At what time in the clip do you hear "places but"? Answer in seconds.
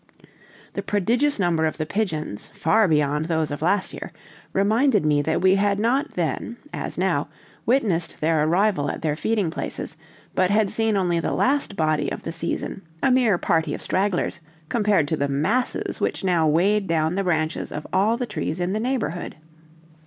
9.51-10.49